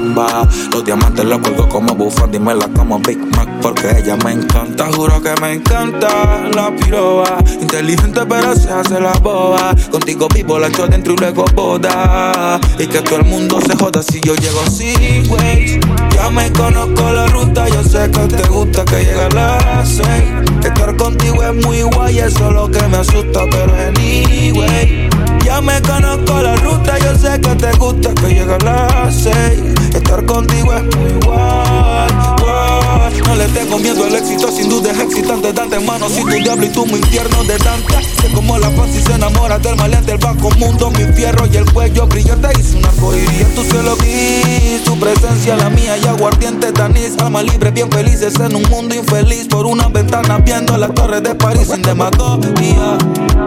[0.00, 4.32] Los diamantes los cuelgo como bufanda Y me la como Big Mac porque ella me
[4.32, 4.90] encanta.
[4.92, 9.74] Juro que me encanta la piroba Inteligente pero se hace la boba.
[9.90, 12.60] Contigo vivo la echo dentro y luego boda.
[12.78, 15.78] Y que todo el mundo se joda si yo llego sin ways
[16.14, 20.64] Ya me conozco la ruta, yo sé que te gusta que llegue a las seis
[20.64, 25.11] Estar contigo es muy guay, eso es lo que me asusta Pero anyway
[25.44, 29.60] ya me conozco la ruta, yo sé que te gusta que llegue a las seis.
[29.94, 33.01] Estar contigo es muy guay, guay.
[33.26, 35.52] No le tengo miedo al éxito, sin duda es excitante.
[35.52, 37.94] Dante mano, si tu diablo y tú mi infierno de Dante.
[38.20, 41.56] Sé como la paz y se enamora del maleante, el bajo mundo, mi fierro y
[41.56, 42.48] el cuello brillante.
[42.58, 47.16] Hice un arcoíris en tu cielo vi su presencia, la mía y aguardiente danís.
[47.18, 49.46] Alma libre, bien felices en un mundo infeliz.
[49.48, 52.98] Por una ventana viendo las torres de París sin demagogia.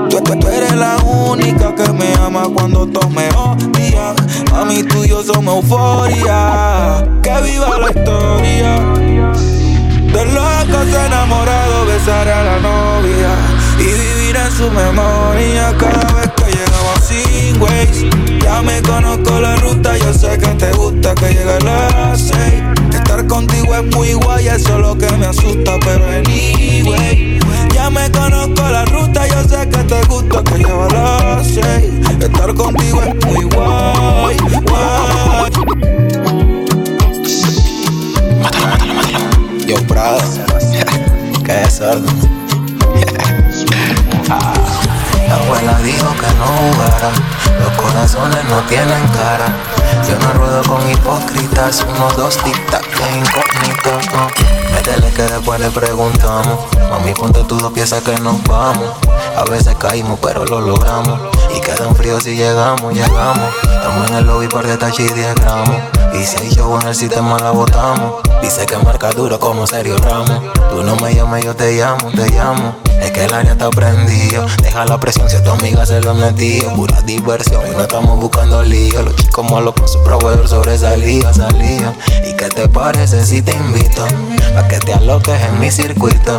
[0.10, 4.16] Tú, tú eres la única que me ama cuando todos me odian.
[4.52, 7.04] Mami, tú y yo somos euforia.
[7.22, 9.55] Que viva la historia.
[10.16, 13.36] De locos enamorados besar a la novia
[13.78, 18.42] y vivir en su memoria cada vez que llegamos sin ways.
[18.42, 22.64] Ya me conozco la ruta, yo sé que te gusta que llegue a las seis.
[22.94, 27.38] Estar contigo es muy guay, eso es lo que me asusta, pero anyway.
[27.74, 31.92] Ya me conozco la ruta, yo sé que te gusta que llegue a las seis.
[32.22, 33.25] Estar contigo es
[45.30, 47.12] abuela dijo que no jugara,
[47.60, 49.48] los corazones no tienen cara.
[50.08, 53.92] Yo no ruedo con hipócritas, unos dos tic-tac de incógnito.
[54.14, 54.28] no.
[54.74, 56.60] Métele que después le preguntamos.
[56.90, 58.92] Mami, ponte tus dos piezas que nos vamos.
[59.36, 61.20] A veces caímos, pero lo logramos.
[61.58, 63.54] Y quedan fríos si llegamos, llegamos.
[63.64, 65.95] Estamos en el lobby por detalle y 10 gramos.
[66.20, 66.50] Y si hay
[66.82, 68.24] en el sistema la botamos.
[68.42, 70.42] Dice que marca duro como Sergio Ramos.
[70.70, 72.76] Tú no me llames, yo te llamo, te llamo.
[73.02, 74.46] Es que el área está prendido.
[74.62, 76.36] Deja la presión si a tu amiga se lo han.
[76.76, 79.02] Pura diversión y no estamos buscando lío.
[79.02, 81.94] Los chicos malos con su proveedor sobresalía, salía.
[82.26, 84.06] ¿Y qué te parece si te invito?
[84.58, 86.38] A que te aloques en mi circuito.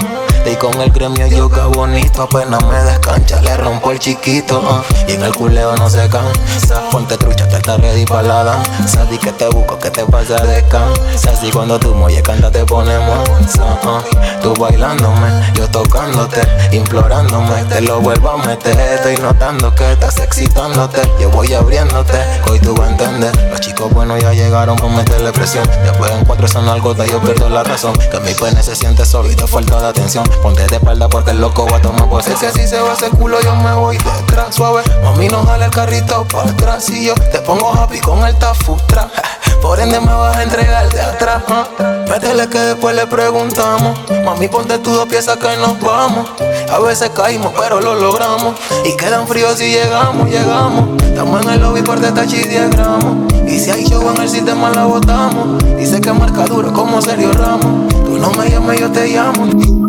[0.49, 4.63] Y con el gremio yoga bonito, apenas me descancha, le rompo el chiquito.
[4.65, 4.83] ah.
[5.09, 6.89] Y en el culeo no se cansa.
[6.91, 9.05] Ponte trucha que está ready para la danza.
[9.07, 11.31] Di que te busco, que te pasa descansa.
[11.33, 13.29] Así cuando tu muelle canta te ponemos.
[13.61, 14.03] ah.
[14.41, 16.41] Tú bailándome, yo tocándote,
[16.71, 17.65] implorándome.
[17.65, 18.79] Te lo vuelvo a meter.
[18.79, 21.03] Estoy notando que estás excitándote.
[21.21, 22.19] Yo voy abriéndote,
[22.49, 23.51] hoy tú vas a entender.
[23.51, 25.69] Los chicos buenos ya llegaron con meterle presión.
[25.83, 27.95] Después en cuatro son algo yo pierdo la razón.
[27.99, 30.25] Que mi pene se siente solo y te falta de atención.
[30.43, 32.53] Ponte de espalda porque el loco va a tomar posesión.
[32.53, 34.83] Si así se va hacer culo, yo me voy detrás suave.
[35.03, 36.89] Mami, no jale el carrito para atrás.
[36.91, 39.09] Y yo te pongo happy con el tafustra.
[39.63, 41.43] Por ende me vas a entregar de atrás.
[41.49, 41.67] ah.
[42.09, 43.99] Métele que después le preguntamos.
[44.25, 46.29] Mami, ponte tus dos piezas que nos vamos.
[46.71, 48.55] A veces caímos, pero lo logramos.
[48.85, 51.03] Y quedan fríos si llegamos, llegamos.
[51.03, 53.33] Estamos en el lobby por detalle y 10 gramos.
[53.47, 55.65] Y si hay show en el sistema la botamos.
[55.77, 57.89] Dice que marca duro como Sergio Ramos.
[58.05, 59.86] Tú no me llames, yo te llamo.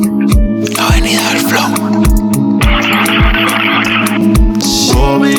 [4.93, 5.36] Bobby,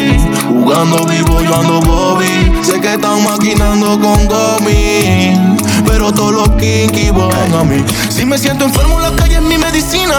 [0.48, 2.52] jugando vivo yo ando Bobby.
[2.62, 5.56] Sé que están maquinando con Gomi,
[5.86, 7.82] pero todos los kinky van a mí.
[8.10, 10.14] Si me siento enfermo en la calle es mi medicina.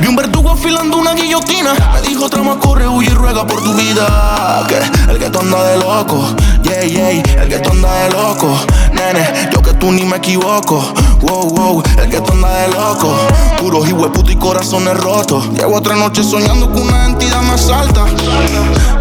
[0.00, 1.72] Vi un verdugo afilando una guillotina.
[1.94, 4.66] Me dijo trama, corre, huye y ruega por tu vida.
[4.68, 4.76] Que
[5.10, 7.10] el que tú anda de loco, yeah, yeah,
[7.42, 8.58] el que tú anda de loco.
[8.96, 10.82] Nene, yo que tú ni me equivoco.
[11.20, 13.14] Wow, wow, el que tú anda de loco.
[13.58, 15.48] Puros puto y corazones rotos.
[15.52, 18.06] Llevo otra noche soñando con una entidad más alta.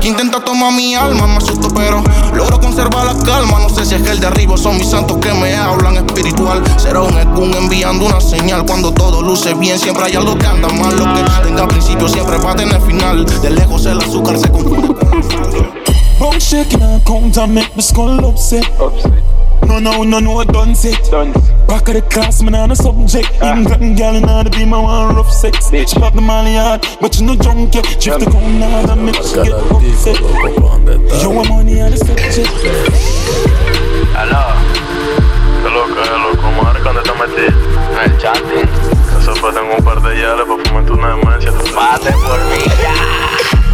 [0.01, 3.59] Que intenta tomar mi alma, me asusto, pero logro conservar la calma.
[3.59, 6.61] No sé si es que el de arriba son mis santos que me hablan espiritual.
[6.77, 8.65] Será un Ekun enviando una señal.
[8.65, 10.97] Cuando todo luce bien, siempre hay algo que anda mal.
[10.97, 13.25] Lo que tenga principio siempre va a tener final.
[13.25, 14.93] De lejos el azúcar se confunde.
[16.37, 18.65] Shaking and count and make my skull upset.
[19.67, 21.01] No, no, no, no, I done set.
[21.67, 23.29] Back of the class, man, on a subject.
[23.41, 25.69] England girl, and the be my one rough sex.
[25.71, 27.83] She pop the molly hard, but you no drunk yet.
[27.99, 30.19] Drift the cone hard and make she get upset.
[31.21, 32.49] Yo, I'm money on the subject.
[34.15, 34.55] Aló.
[35.63, 36.51] ¿Qué loco, qué loco?
[36.61, 37.47] Madre, ¿dónde te metí?
[37.91, 38.37] En el chat.
[39.19, 41.51] Eso fue, tengo un par de hielo para fumarte una demencia.
[41.73, 42.61] Pate por mí,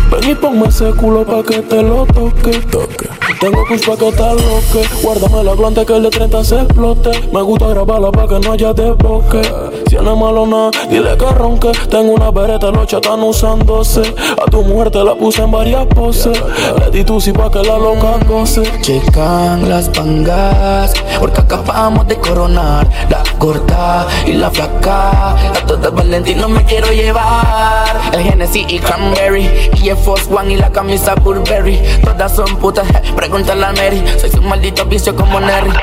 [0.09, 2.59] Ven y ponme ese culo pa' que te lo toque.
[2.71, 3.20] toque.
[3.41, 4.87] Tengo push pa' que te aloque.
[5.01, 7.09] Guárdame la glante que el de 30 se explote.
[7.33, 9.80] Me gusta grabarla pa' que no haya desboque.
[9.91, 11.69] Si es malo nada, dile que ronque.
[11.89, 14.15] Tengo una bereta, los están usándose.
[14.41, 16.41] A tu mujer te la puse en varias poses.
[16.79, 18.63] Le di tu sí pa' que la loca goce.
[18.79, 25.31] Checan las pangas, porque acabamos de coronar la gorda y la flaca.
[25.31, 27.99] A todas Valentino me quiero llevar.
[28.13, 31.81] El Genesis y Cranberry, y el Force One y la camisa Burberry.
[32.01, 32.87] Todas son putas,
[33.17, 34.01] pregúntale a Mary.
[34.21, 35.73] Soy un maldito vicio como Nerry.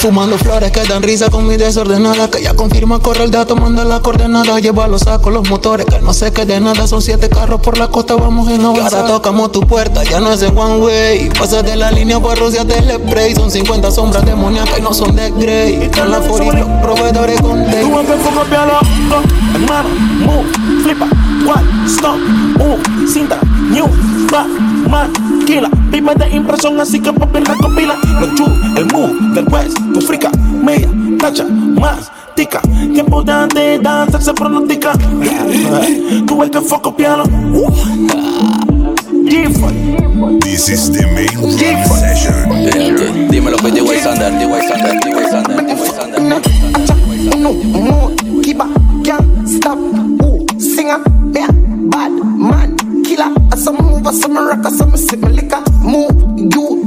[0.00, 2.30] Fumando flores que dan risa con mi desordenada.
[2.30, 4.60] Que ya confirma, corre el dato, manda la coordenada.
[4.60, 6.86] Lleva los sacos, los motores, que no sé qué de nada.
[6.86, 9.00] Son siete carros por la costa, vamos en avanzada.
[9.00, 11.30] Ahora tocamos tu puerta, ya no es de one way.
[11.30, 13.34] Pasa de la línea por Rusia del spray.
[13.34, 15.90] Son 50 sombras demoníacas y no son de Grey.
[15.90, 18.80] Con la furia los proveedores con day Tú empiezas a copiarlo,
[19.54, 19.88] hermano,
[20.24, 20.48] move,
[20.82, 21.06] flipa,
[21.46, 22.18] one, stop,
[22.58, 23.40] move, cinta,
[23.70, 23.86] new,
[24.30, 24.46] back,
[24.88, 28.44] maquila, pime de impresión, así que papi recopila, los chu,
[28.76, 30.30] el move, del west, tu frica,
[30.62, 32.60] media, tacha, más, tica,
[32.92, 34.92] tiempo de antes, danza se pronostica,
[36.26, 37.24] tú el que fue a copiarlo,
[40.40, 43.28] This is the main room session.
[43.30, 46.18] Dímelo, pues, D-Way Sander, D-Way Sander, D-Way Sander, D-Way Sander.
[47.38, 48.68] No more, keep up,
[49.04, 49.78] can't stop.
[49.78, 50.98] Ooh, singer,
[51.32, 51.48] yeah,
[51.90, 52.77] bad man,
[53.58, 55.62] some move, some rock, some sip my liquor.
[55.82, 56.77] Move, you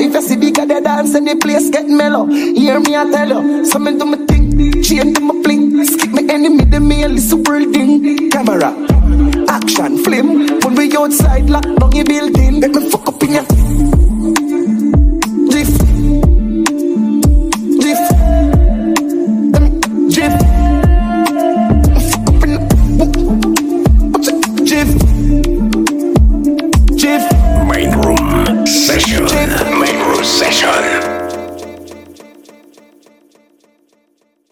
[0.00, 2.26] If you see bigger the dance and the place get mellow.
[2.26, 3.64] Hear me, I tell you.
[3.64, 4.17] Something to me